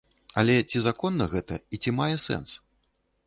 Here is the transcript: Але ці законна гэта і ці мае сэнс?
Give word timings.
Але 0.41 0.53
ці 0.69 0.81
законна 0.85 1.27
гэта 1.35 1.59
і 1.77 1.79
ці 1.85 1.95
мае 1.99 2.13
сэнс? 2.25 2.49